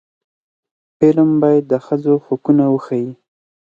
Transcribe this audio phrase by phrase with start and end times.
[0.97, 3.11] فلم باید د ښځو حقونه وښيي